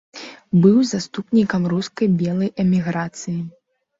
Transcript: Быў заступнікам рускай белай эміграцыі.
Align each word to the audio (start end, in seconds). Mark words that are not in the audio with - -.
Быў 0.63 0.77
заступнікам 0.91 1.67
рускай 1.75 2.07
белай 2.23 2.51
эміграцыі. 2.65 3.37